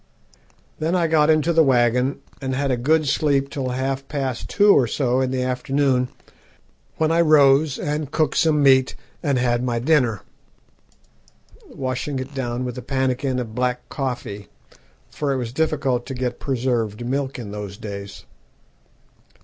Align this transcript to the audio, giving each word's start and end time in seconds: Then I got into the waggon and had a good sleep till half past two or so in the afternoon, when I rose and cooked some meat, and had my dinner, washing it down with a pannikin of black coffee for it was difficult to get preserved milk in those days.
Then 0.79 0.95
I 0.95 1.05
got 1.05 1.29
into 1.29 1.53
the 1.53 1.63
waggon 1.63 2.21
and 2.41 2.55
had 2.55 2.71
a 2.71 2.75
good 2.75 3.07
sleep 3.07 3.51
till 3.51 3.69
half 3.69 4.07
past 4.07 4.49
two 4.49 4.73
or 4.73 4.87
so 4.87 5.21
in 5.21 5.29
the 5.29 5.43
afternoon, 5.43 6.09
when 6.97 7.11
I 7.11 7.21
rose 7.21 7.77
and 7.77 8.09
cooked 8.09 8.35
some 8.39 8.63
meat, 8.63 8.95
and 9.21 9.37
had 9.37 9.63
my 9.63 9.77
dinner, 9.77 10.23
washing 11.69 12.17
it 12.17 12.33
down 12.33 12.65
with 12.65 12.79
a 12.79 12.81
pannikin 12.81 13.37
of 13.37 13.53
black 13.53 13.89
coffee 13.89 14.47
for 15.11 15.31
it 15.33 15.37
was 15.37 15.53
difficult 15.53 16.07
to 16.07 16.15
get 16.15 16.39
preserved 16.39 17.05
milk 17.05 17.37
in 17.37 17.51
those 17.51 17.77
days. 17.77 18.25